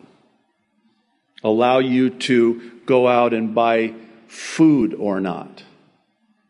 Allow 1.43 1.79
you 1.79 2.09
to 2.09 2.71
go 2.85 3.07
out 3.07 3.33
and 3.33 3.55
buy 3.55 3.93
food 4.27 4.93
or 4.93 5.19
not. 5.19 5.63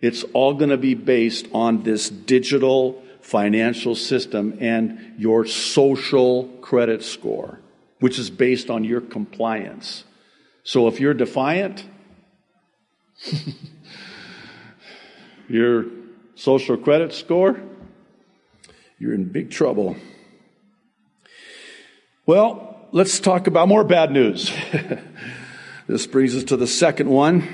It's 0.02 0.24
all 0.34 0.54
going 0.54 0.70
to 0.70 0.78
be 0.78 0.94
based 0.94 1.48
on 1.54 1.84
this 1.84 2.10
digital 2.10 3.04
financial 3.22 3.96
system 3.96 4.58
and 4.60 5.16
your 5.18 5.46
social 5.46 6.46
credit 6.62 7.04
score, 7.04 7.60
which 8.00 8.18
is 8.18 8.30
based 8.30 8.70
on 8.70 8.84
your 8.84 9.02
compliance. 9.02 10.06
So 10.64 10.88
if 10.88 11.00
you're 11.00 11.14
defiant, 11.14 11.86
your 15.50 15.86
social 16.36 16.78
credit 16.78 17.14
score, 17.14 17.60
you're 18.98 19.14
in 19.14 19.26
big 19.26 19.52
trouble. 19.52 19.96
Well, 22.30 22.78
let's 22.92 23.20
talk 23.20 23.48
about 23.48 23.68
more 23.68 23.84
bad 23.84 24.12
news. 24.12 24.56
this 25.88 26.06
brings 26.06 26.36
us 26.36 26.44
to 26.44 26.58
the 26.58 26.68
second 26.68 27.10
one, 27.10 27.48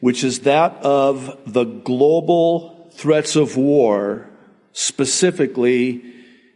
which 0.00 0.24
is 0.24 0.40
that 0.40 0.72
of 0.82 1.38
the 1.46 1.62
global 1.62 2.90
threats 2.94 3.36
of 3.36 3.56
war, 3.56 4.28
specifically 4.72 6.02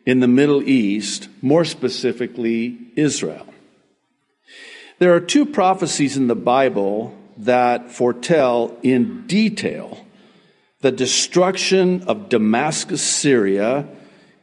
in 0.05 0.19
the 0.19 0.27
Middle 0.27 0.61
East, 0.69 1.29
more 1.41 1.65
specifically 1.65 2.81
Israel. 2.97 3.47
There 4.99 5.15
are 5.15 5.21
two 5.21 5.47
prophecies 5.47 6.17
in 6.17 6.27
the 6.27 6.35
Bible 6.35 7.17
that 7.37 7.93
foretell 7.93 8.77
in 8.83 9.29
detail 9.29 10.05
the 10.81 10.91
destruction 10.91 12.03
of 12.09 12.29
Damascus, 12.29 13.03
Syria, 13.03 13.87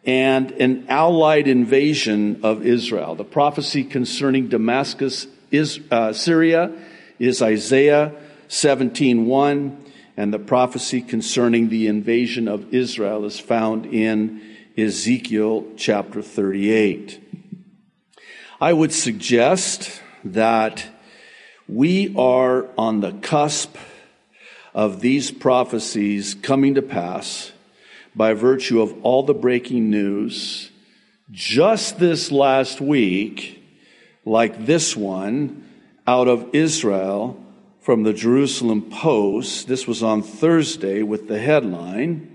and 0.05 0.51
an 0.51 0.85
allied 0.89 1.47
invasion 1.47 2.39
of 2.43 2.65
Israel. 2.65 3.15
The 3.15 3.23
prophecy 3.23 3.83
concerning 3.83 4.47
Damascus, 4.47 5.27
is, 5.51 5.79
uh, 5.91 6.13
Syria, 6.13 6.71
is 7.19 7.41
Isaiah 7.41 8.13
17:1, 8.47 9.77
and 10.17 10.33
the 10.33 10.39
prophecy 10.39 11.01
concerning 11.01 11.69
the 11.69 11.87
invasion 11.87 12.47
of 12.47 12.73
Israel 12.73 13.25
is 13.25 13.39
found 13.39 13.85
in 13.85 14.41
Ezekiel 14.77 15.65
chapter 15.77 16.21
38. 16.21 17.19
I 18.59 18.73
would 18.73 18.91
suggest 18.91 20.01
that 20.23 20.85
we 21.67 22.13
are 22.15 22.67
on 22.77 23.01
the 23.01 23.13
cusp 23.13 23.75
of 24.73 25.01
these 25.01 25.31
prophecies 25.31 26.35
coming 26.35 26.75
to 26.75 26.81
pass 26.81 27.51
by 28.15 28.33
virtue 28.33 28.81
of 28.81 28.93
all 29.03 29.23
the 29.23 29.33
breaking 29.33 29.89
news 29.89 30.71
just 31.31 31.97
this 31.97 32.31
last 32.31 32.81
week, 32.81 33.63
like 34.25 34.65
this 34.65 34.95
one 34.95 35.69
out 36.05 36.27
of 36.27 36.53
Israel 36.53 37.41
from 37.79 38.03
the 38.03 38.13
Jerusalem 38.13 38.89
Post. 38.89 39.67
This 39.67 39.87
was 39.87 40.03
on 40.03 40.21
Thursday 40.21 41.03
with 41.03 41.27
the 41.27 41.39
headline 41.39 42.27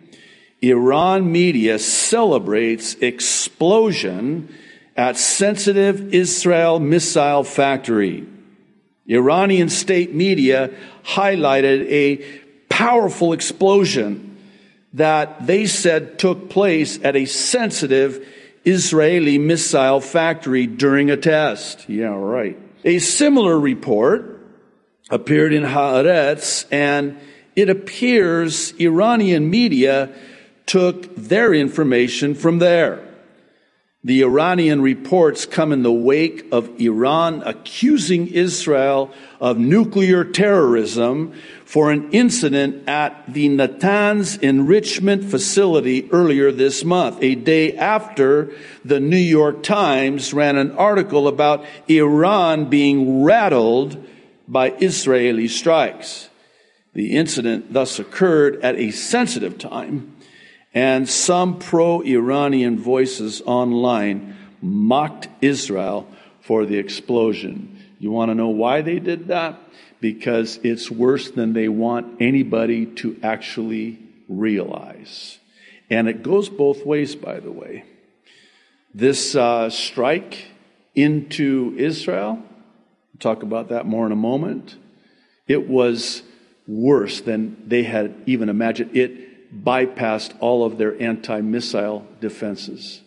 Iran 0.63 1.31
media 1.31 1.79
celebrates 1.79 2.95
explosion 2.95 4.55
at 4.97 5.19
sensitive 5.19 6.15
Israel 6.15 6.81
missile 6.81 7.45
factory. 7.45 8.27
Iranian 9.09 9.69
state 9.69 10.15
media 10.15 10.71
highlighted 11.05 11.87
a 11.91 12.17
powerful 12.69 13.33
explosion 13.33 14.26
that 14.97 15.47
they 15.47 15.67
said 15.67 16.19
took 16.19 16.49
place 16.49 16.99
at 17.05 17.17
a 17.17 17.27
sensitive 17.27 18.27
Israeli 18.65 19.39
missile 19.39 20.01
factory 20.01 20.67
during 20.67 21.11
a 21.11 21.17
test. 21.17 21.89
Yeah, 21.89 22.17
right. 22.17 22.59
A 22.85 22.99
similar 22.99 23.59
report 23.59 24.41
appeared 25.11 25.53
in 25.53 25.63
Haaretz 25.63 26.65
and 26.73 27.19
it 27.55 27.69
appears 27.69 28.73
Iranian 28.81 29.51
media 29.51 30.13
took 30.65 31.15
their 31.15 31.55
information 31.55 32.35
from 32.35 32.59
there. 32.59 33.06
The 34.07 34.23
Iranian 34.23 34.83
reports 34.83 35.47
come 35.47 35.73
in 35.73 35.83
the 35.83 35.91
wake 35.91 36.47
of 36.53 36.81
Iran 36.81 37.43
accusing 37.45 38.29
Israel 38.29 39.11
of 39.41 39.59
nuclear 39.59 40.23
terrorism 40.23 41.33
for 41.65 41.91
an 41.91 42.13
incident 42.13 42.89
at 42.89 43.25
the 43.27 43.49
Natanz 43.49 44.41
enrichment 44.41 45.25
facility 45.25 46.09
earlier 46.13 46.53
this 46.53 46.85
month, 46.85 47.19
a 47.21 47.35
day 47.35 47.77
after 47.77 48.53
the 48.85 49.01
New 49.01 49.17
York 49.17 49.65
Times 49.65 50.33
ran 50.33 50.57
an 50.57 50.71
article 50.77 51.27
about 51.27 51.65
Iran 51.89 52.67
being 52.71 53.25
rattled 53.25 54.07
by 54.47 54.71
Israeli 54.79 55.49
strikes. 55.49 56.29
The 56.93 57.17
incident 57.17 57.73
thus 57.73 57.99
occurred 57.99 58.63
at 58.63 58.77
a 58.77 58.93
sensitive 58.93 59.59
time 59.59 60.16
and 60.77 61.09
some 61.09 61.59
pro 61.59 62.03
Iranian 62.03 62.79
voices 62.79 63.41
online 63.47 64.37
mocked 64.61 65.27
Israel 65.41 66.07
for 66.43 66.67
the 66.67 66.77
explosion. 66.77 67.83
You 67.99 68.11
want 68.11 68.31
to 68.31 68.35
know 68.35 68.49
why 68.49 68.83
they 68.83 68.99
did 68.99 69.29
that? 69.29 69.59
Because 70.01 70.61
it's 70.63 70.91
worse 70.91 71.31
than 71.31 71.55
they 71.55 71.69
want 71.69 72.21
anybody 72.21 72.85
to 72.97 73.19
actually 73.23 73.99
realize. 74.29 75.39
And 75.89 76.09
it 76.09 76.23
goes 76.23 76.51
both 76.51 76.85
ways, 76.85 77.17
by 77.17 77.41
the 77.41 77.51
way. 77.51 77.85
This 78.93 79.35
uh, 79.35 79.71
strike 79.71 80.45
into 80.95 81.75
Israel, 81.79 82.35
we'll 82.35 83.21
talk 83.21 83.43
about 83.43 83.71
that 83.71 83.87
more 83.87 84.05
in 84.05 84.13
a 84.13 84.17
moment, 84.17 84.77
it 85.49 85.67
was 85.71 86.23
worse 86.69 87.23
than 87.23 87.67
they 87.67 87.85
had 87.85 88.15
even 88.27 88.51
imagined. 88.51 88.95
It 88.95 89.26
bypassed 89.55 90.35
all 90.41 90.65
of 90.65 90.79
their 90.79 91.01
anti 91.01 91.41
missile 91.41 92.07
defenses. 92.21 93.03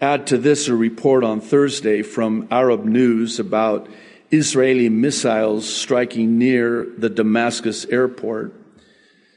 Add 0.00 0.26
to 0.28 0.38
this 0.38 0.68
a 0.68 0.74
report 0.74 1.24
on 1.24 1.40
Thursday 1.40 2.02
from 2.02 2.46
Arab 2.50 2.84
News 2.84 3.40
about 3.40 3.88
Israeli 4.30 4.88
missiles 4.88 5.68
striking 5.72 6.38
near 6.38 6.86
the 6.96 7.08
Damascus 7.08 7.84
airport. 7.86 8.54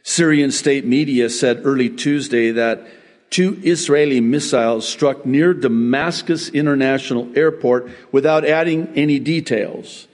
Syrian 0.04 0.52
state 0.52 0.86
media 0.86 1.30
said 1.30 1.62
early 1.64 1.90
Tuesday 1.90 2.52
that 2.52 2.86
two 3.30 3.60
Israeli 3.64 4.20
missiles 4.20 4.88
struck 4.88 5.26
near 5.26 5.54
Damascus 5.54 6.50
International 6.50 7.32
Airport 7.36 7.90
without 8.12 8.46
adding 8.46 8.88
any 8.96 9.20
details. 9.20 10.08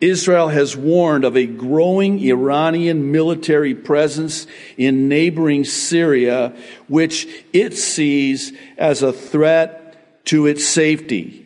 Israel 0.00 0.48
has 0.48 0.76
warned 0.76 1.24
of 1.24 1.36
a 1.36 1.46
growing 1.46 2.20
Iranian 2.20 3.10
military 3.10 3.74
presence 3.74 4.46
in 4.76 5.08
neighboring 5.08 5.64
Syria, 5.64 6.54
which 6.86 7.26
it 7.52 7.76
sees 7.76 8.52
as 8.76 9.02
a 9.02 9.12
threat 9.12 10.24
to 10.26 10.46
its 10.46 10.64
safety. 10.64 11.44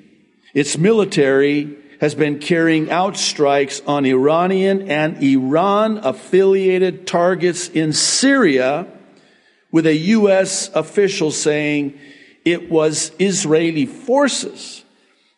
Its 0.53 0.77
military 0.77 1.79
has 2.03 2.15
been 2.15 2.41
carrying 2.41 2.91
out 2.91 3.17
strikes 3.17 3.81
on 3.87 4.05
Iranian 4.05 4.91
and 4.91 5.23
Iran 5.23 5.99
affiliated 5.99 7.07
targets 7.07 7.69
in 7.69 7.93
Syria, 7.93 8.87
with 9.71 9.87
a 9.87 9.97
U.S. 9.97 10.69
official 10.75 11.31
saying 11.31 11.99
it 12.45 12.71
was 12.71 13.13
Israeli 13.19 13.87
forces 13.87 14.85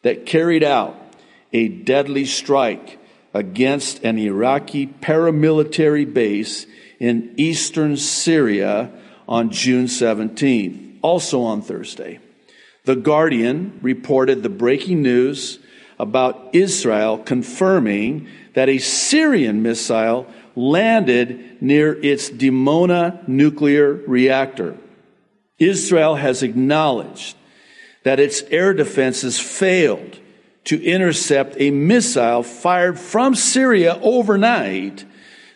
that 0.02 0.26
carried 0.26 0.64
out 0.64 0.96
a 1.52 1.68
deadly 1.68 2.24
strike 2.24 2.98
against 3.34 4.02
an 4.04 4.16
Iraqi 4.16 4.86
paramilitary 4.86 6.10
base 6.10 6.66
in 7.00 7.34
eastern 7.36 7.96
Syria 7.96 8.90
on 9.28 9.50
June 9.50 9.86
17th, 9.86 10.98
also 11.02 11.42
on 11.42 11.60
Thursday. 11.60 12.20
The 12.84 12.96
Guardian 12.96 13.78
reported 13.82 14.42
the 14.42 14.48
breaking 14.48 15.02
news 15.02 15.58
about 15.98 16.50
Israel 16.52 17.18
confirming 17.18 18.28
that 18.54 18.68
a 18.68 18.78
Syrian 18.78 19.62
missile 19.62 20.26
landed 20.54 21.60
near 21.60 21.92
its 21.92 22.30
Dimona 22.30 23.26
nuclear 23.26 23.92
reactor. 23.92 24.76
Israel 25.58 26.16
has 26.16 26.42
acknowledged 26.42 27.36
that 28.04 28.20
its 28.20 28.42
air 28.50 28.74
defenses 28.74 29.40
failed 29.40 30.18
to 30.64 30.82
intercept 30.82 31.56
a 31.58 31.70
missile 31.70 32.42
fired 32.42 32.98
from 32.98 33.34
Syria 33.34 33.98
overnight 34.02 35.04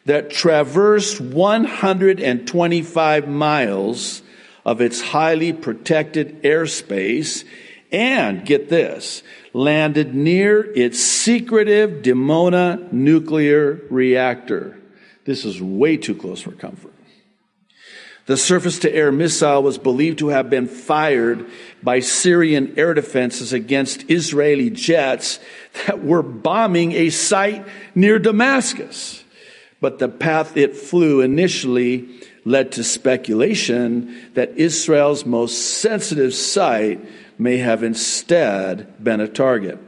that 0.05 0.31
traversed 0.31 1.21
125 1.21 3.29
miles 3.29 4.23
of 4.65 4.81
its 4.81 5.01
highly 5.01 5.53
protected 5.53 6.43
airspace 6.43 7.45
and, 7.91 8.45
get 8.45 8.69
this, 8.69 9.23
landed 9.53 10.15
near 10.15 10.61
its 10.75 11.01
secretive 11.01 12.03
Dimona 12.03 12.93
nuclear 12.93 13.81
reactor. 13.91 14.79
This 15.25 15.45
is 15.45 15.61
way 15.61 15.97
too 15.97 16.15
close 16.15 16.41
for 16.41 16.53
comfort. 16.53 16.93
The 18.29 18.37
surface 18.37 18.79
to 18.81 18.95
air 18.95 19.11
missile 19.11 19.63
was 19.63 19.79
believed 19.79 20.19
to 20.19 20.29
have 20.29 20.51
been 20.51 20.67
fired 20.69 21.47
by 21.83 22.01
Syrian 22.01 22.75
air 22.77 22.93
defenses 22.93 23.55
against 23.55 24.11
Israeli 24.11 24.69
jets 24.69 25.41
that 25.87 26.05
were 26.05 26.23
bombing 26.23 26.93
a 26.93 27.09
site 27.09 27.67
near 27.95 28.19
Damascus. 28.19 29.25
But 29.81 29.99
the 29.99 30.11
path 30.11 30.59
it 30.59 30.77
flew 30.77 31.23
initially 31.23 32.07
led 32.45 32.71
to 32.73 32.85
speculation 32.85 34.15
that 34.35 34.59
Israel's 34.59 35.25
most 35.25 35.81
sensitive 35.81 36.35
site 36.35 37.01
may 37.39 37.57
have 37.57 37.83
instead 37.83 39.03
been 39.03 39.23
a 39.23 39.29
target. 39.29 39.79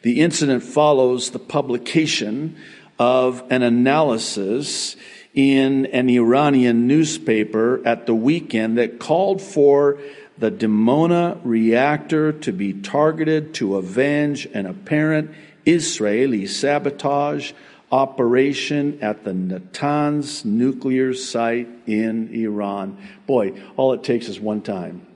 The 0.00 0.22
incident 0.22 0.62
follows 0.62 1.28
the 1.28 1.38
publication 1.38 2.56
of 2.98 3.44
an 3.50 3.60
analysis 3.60 4.96
in 5.36 5.84
an 5.86 6.08
Iranian 6.08 6.88
newspaper 6.88 7.86
at 7.86 8.06
the 8.06 8.14
weekend 8.14 8.78
that 8.78 8.98
called 8.98 9.40
for 9.42 9.98
the 10.38 10.50
Dimona 10.50 11.38
reactor 11.44 12.32
to 12.32 12.52
be 12.52 12.72
targeted 12.72 13.54
to 13.54 13.76
avenge 13.76 14.46
an 14.46 14.66
apparent 14.66 15.30
Israeli 15.66 16.46
sabotage 16.46 17.52
operation 17.92 18.98
at 19.02 19.24
the 19.24 19.32
Natanz 19.32 20.44
nuclear 20.44 21.12
site 21.12 21.68
in 21.86 22.34
Iran. 22.34 22.96
Boy, 23.26 23.60
all 23.76 23.92
it 23.92 24.02
takes 24.02 24.28
is 24.28 24.40
one 24.40 24.62
time 24.62 25.06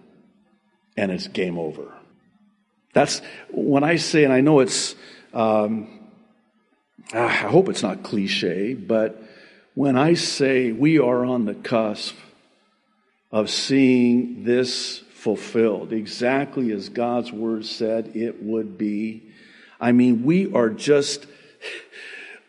and 0.97 1.11
it's 1.11 1.29
game 1.29 1.59
over. 1.59 1.93
That's 2.93 3.23
when 3.51 3.85
I 3.85 3.97
say, 3.97 4.25
and 4.25 4.33
I 4.33 4.43
know 4.43 4.61
it's, 4.61 4.95
um, 5.33 5.89
I 7.13 7.29
hope 7.29 7.69
it's 7.69 7.83
not 7.83 8.03
cliche, 8.03 8.75
but 8.75 9.23
when 9.81 9.97
I 9.97 10.13
say 10.13 10.73
we 10.73 10.99
are 10.99 11.25
on 11.25 11.47
the 11.47 11.55
cusp 11.55 12.15
of 13.33 13.49
seeing 13.49 14.45
this 14.45 14.99
fulfilled 15.15 15.91
exactly 15.91 16.71
as 16.71 16.91
God's 16.91 17.33
word 17.33 17.65
said 17.65 18.15
it 18.15 18.43
would 18.43 18.77
be, 18.77 19.23
I 19.81 19.93
mean, 19.93 20.23
we 20.23 20.53
are 20.53 20.69
just 20.69 21.25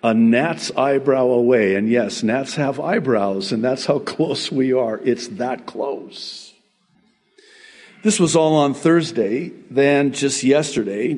a 0.04 0.14
gnat's 0.14 0.72
eyebrow 0.76 1.28
away. 1.28 1.76
And 1.76 1.88
yes, 1.88 2.22
gnats 2.22 2.56
have 2.56 2.82
eyebrows, 2.82 3.54
and 3.54 3.64
that's 3.64 3.86
how 3.86 4.00
close 4.16 4.52
we 4.52 4.74
are. 4.74 4.98
It's 4.98 5.30
that 5.30 5.66
close. 5.66 6.54
This 8.04 8.20
was 8.20 8.36
all 8.36 8.56
on 8.56 8.74
Thursday. 8.74 9.54
Then, 9.70 10.12
just 10.12 10.44
yesterday, 10.44 11.14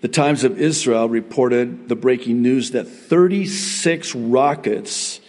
the 0.00 0.08
Times 0.08 0.44
of 0.44 0.60
Israel 0.60 1.08
reported 1.08 1.88
the 1.88 1.96
breaking 1.96 2.40
news 2.42 2.70
that 2.72 2.84
36 2.84 4.14
rockets 4.14 5.20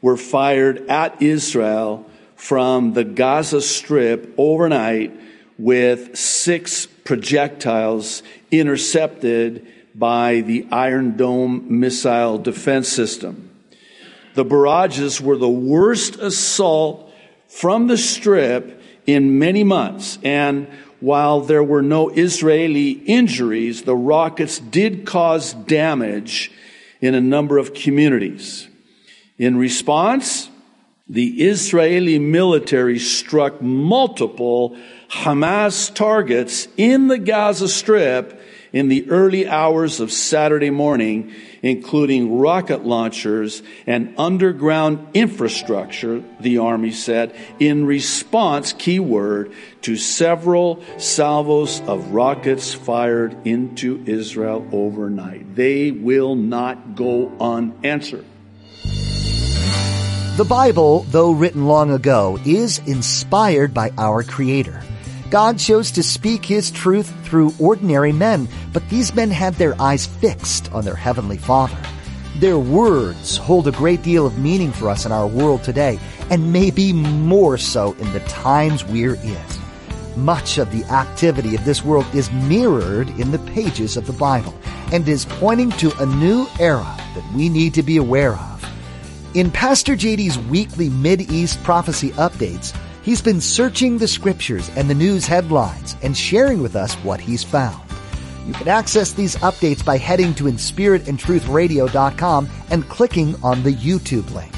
were 0.00 0.16
fired 0.16 0.88
at 0.88 1.22
Israel 1.22 2.04
from 2.34 2.94
the 2.94 3.04
Gaza 3.04 3.60
Strip 3.60 4.34
overnight 4.36 5.12
with 5.56 6.16
six 6.16 6.86
projectiles 6.86 8.22
intercepted 8.50 9.66
by 9.94 10.40
the 10.40 10.66
Iron 10.70 11.16
Dome 11.16 11.80
missile 11.80 12.38
defense 12.38 12.88
system. 12.88 13.50
The 14.34 14.44
barrages 14.44 15.20
were 15.20 15.36
the 15.36 15.48
worst 15.48 16.16
assault 16.16 17.12
from 17.48 17.86
the 17.88 17.98
Strip 17.98 18.80
in 19.06 19.38
many 19.38 19.64
months, 19.64 20.18
and 20.22 20.68
while 21.00 21.40
there 21.40 21.62
were 21.62 21.82
no 21.82 22.08
Israeli 22.08 22.90
injuries, 22.90 23.82
the 23.82 23.96
rockets 23.96 24.58
did 24.58 25.06
cause 25.06 25.54
damage 25.54 26.50
in 27.00 27.14
a 27.14 27.20
number 27.20 27.58
of 27.58 27.74
communities. 27.74 28.68
In 29.38 29.56
response, 29.56 30.50
the 31.08 31.42
Israeli 31.42 32.18
military 32.18 32.98
struck 32.98 33.62
multiple 33.62 34.76
Hamas 35.08 35.94
targets 35.94 36.68
in 36.76 37.08
the 37.08 37.18
Gaza 37.18 37.68
Strip 37.68 38.37
in 38.72 38.88
the 38.88 39.08
early 39.10 39.48
hours 39.48 40.00
of 40.00 40.12
Saturday 40.12 40.70
morning, 40.70 41.32
including 41.62 42.38
rocket 42.38 42.84
launchers 42.84 43.62
and 43.86 44.14
underground 44.18 45.08
infrastructure, 45.14 46.22
the 46.40 46.58
Army 46.58 46.90
said, 46.90 47.34
in 47.58 47.86
response, 47.86 48.72
keyword, 48.72 49.52
to 49.82 49.96
several 49.96 50.82
salvos 50.98 51.80
of 51.82 52.12
rockets 52.12 52.74
fired 52.74 53.36
into 53.46 54.02
Israel 54.06 54.66
overnight. 54.72 55.54
They 55.54 55.90
will 55.90 56.34
not 56.34 56.94
go 56.94 57.32
unanswered. 57.40 58.24
The 60.38 60.46
Bible, 60.48 61.04
though 61.10 61.32
written 61.32 61.66
long 61.66 61.90
ago, 61.90 62.38
is 62.46 62.78
inspired 62.86 63.74
by 63.74 63.90
our 63.98 64.22
Creator. 64.22 64.80
God 65.30 65.58
chose 65.58 65.90
to 65.92 66.02
speak 66.02 66.44
His 66.44 66.70
truth 66.70 67.12
through 67.24 67.52
ordinary 67.58 68.12
men, 68.12 68.48
but 68.72 68.88
these 68.88 69.14
men 69.14 69.30
had 69.30 69.54
their 69.54 69.78
eyes 69.80 70.06
fixed 70.06 70.72
on 70.72 70.86
their 70.86 70.94
Heavenly 70.94 71.36
Father. 71.36 71.76
Their 72.36 72.58
words 72.58 73.36
hold 73.36 73.68
a 73.68 73.72
great 73.72 74.02
deal 74.02 74.24
of 74.24 74.38
meaning 74.38 74.72
for 74.72 74.88
us 74.88 75.04
in 75.04 75.12
our 75.12 75.26
world 75.26 75.62
today, 75.64 75.98
and 76.30 76.52
maybe 76.52 76.94
more 76.94 77.58
so 77.58 77.92
in 77.94 78.10
the 78.12 78.20
times 78.20 78.84
we're 78.84 79.16
in. 79.16 79.44
Much 80.16 80.56
of 80.56 80.72
the 80.72 80.84
activity 80.84 81.54
of 81.54 81.64
this 81.64 81.84
world 81.84 82.06
is 82.14 82.32
mirrored 82.32 83.08
in 83.20 83.30
the 83.30 83.38
pages 83.40 83.96
of 83.96 84.06
the 84.06 84.12
Bible 84.14 84.54
and 84.92 85.06
is 85.06 85.26
pointing 85.26 85.70
to 85.72 85.92
a 86.00 86.06
new 86.06 86.46
era 86.58 86.96
that 87.14 87.32
we 87.34 87.48
need 87.50 87.74
to 87.74 87.82
be 87.82 87.98
aware 87.98 88.32
of. 88.32 88.64
In 89.34 89.50
Pastor 89.50 89.94
JD's 89.94 90.38
weekly 90.38 90.88
Mid-East 90.88 91.62
prophecy 91.62 92.10
updates, 92.12 92.74
He's 93.08 93.22
been 93.22 93.40
searching 93.40 93.96
the 93.96 94.06
scriptures 94.06 94.70
and 94.76 94.90
the 94.90 94.94
news 94.94 95.26
headlines 95.26 95.96
and 96.02 96.14
sharing 96.14 96.60
with 96.60 96.76
us 96.76 96.92
what 96.96 97.22
he's 97.22 97.42
found. 97.42 97.80
You 98.46 98.52
can 98.52 98.68
access 98.68 99.14
these 99.14 99.36
updates 99.36 99.82
by 99.82 99.96
heading 99.96 100.34
to 100.34 100.44
inspiritandtruthradio.com 100.44 102.48
and 102.68 102.88
clicking 102.90 103.34
on 103.42 103.62
the 103.62 103.72
YouTube 103.72 104.30
link. 104.34 104.52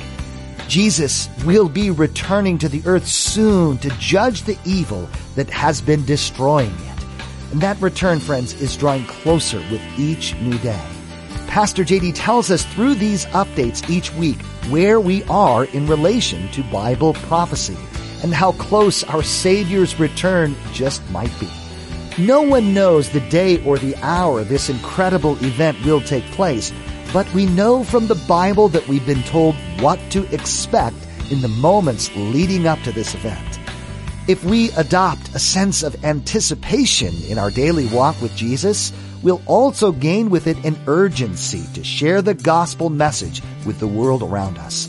Jesus 0.67 1.29
will 1.45 1.69
be 1.69 1.93
returning 1.93 2.59
to 2.59 2.69
the 2.69 2.83
earth 2.87 3.07
soon 3.07 3.79
to 3.79 3.89
judge 4.01 4.43
the 4.43 4.59
evil 4.65 5.09
that 5.37 5.49
has 5.51 5.81
been 5.81 6.05
destroying 6.05 6.75
it. 6.75 7.05
And 7.53 7.61
that 7.61 7.81
return, 7.81 8.19
friends, 8.19 8.61
is 8.61 8.77
drawing 8.77 9.05
closer 9.05 9.59
with 9.71 9.81
each 9.97 10.35
new 10.41 10.59
day. 10.59 10.85
Pastor 11.47 11.85
JD 11.85 12.15
tells 12.17 12.51
us 12.51 12.65
through 12.65 12.97
these 12.97 13.27
updates 13.27 13.89
each 13.89 14.13
week 14.15 14.43
where 14.71 14.99
we 14.99 15.23
are 15.25 15.67
in 15.67 15.87
relation 15.87 16.49
to 16.49 16.65
Bible 16.65 17.15
prophecy 17.15 17.77
and 18.23 18.35
how 18.35 18.53
close 18.53 19.05
our 19.05 19.23
Savior's 19.23 19.99
return 19.99 20.55
just 20.73 21.09
might 21.11 21.33
be. 21.41 21.49
No 22.19 22.43
one 22.43 22.75
knows 22.75 23.09
the 23.09 23.21
day 23.29 23.65
or 23.65 23.79
the 23.79 23.97
hour 23.97 24.45
this 24.45 24.69
incredible 24.69 25.43
event 25.45 25.83
will 25.85 26.01
take 26.01 26.25
place, 26.33 26.73
but 27.13 27.33
we 27.33 27.47
know 27.47 27.85
from 27.85 28.07
the 28.07 28.23
Bible 28.29 28.69
that 28.69 28.87
we've 28.89 29.07
been 29.07 29.23
told 29.23 29.55
what 29.81 29.99
to 30.11 30.25
expect 30.35 30.97
in 31.31 31.41
the 31.41 31.49
moments 31.49 32.11
leading 32.17 32.67
up 32.67 32.81
to 32.83 32.93
this 32.93 33.15
event. 33.15 33.59
If 34.29 34.45
we 34.45 34.71
adopt 34.73 35.35
a 35.35 35.39
sense 35.39 35.83
of 35.83 36.05
anticipation 36.05 37.15
in 37.29 37.39
our 37.39 37.51
daily 37.51 37.87
walk 37.87 38.21
with 38.21 38.37
Jesus, 38.37 38.93
we'll 39.23 39.43
also 39.47 39.93
gain 39.93 40.31
with 40.31 40.47
it 40.47 40.65
an 40.65 40.79
urgency 40.87 41.65
to 41.75 41.83
share 41.83 42.23
the 42.23 42.35
gospel 42.35 42.91
message 42.91 43.43
with 43.65 43.79
the 43.79 43.89
world 43.89 44.23
around 44.23 44.59
us. 44.59 44.89